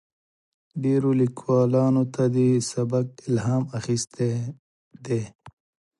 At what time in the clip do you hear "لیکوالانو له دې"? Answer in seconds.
1.21-2.49